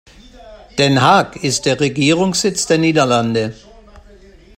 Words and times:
Den 0.79 0.99
Haag 1.03 1.43
ist 1.43 1.67
der 1.67 1.79
Regierungssitz 1.79 2.65
der 2.65 2.79
Niederlande. 2.79 3.53